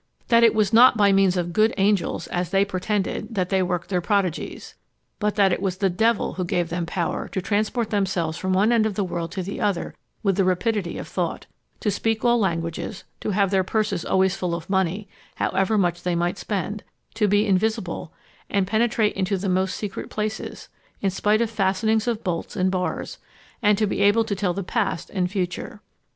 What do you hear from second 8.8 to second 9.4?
of the world